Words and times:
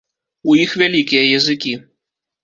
У 0.53 0.53
іх 0.61 0.71
вялікія 0.81 1.23
языкі. 1.41 1.73